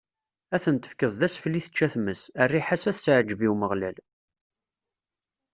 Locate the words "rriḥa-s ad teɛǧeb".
2.51-3.39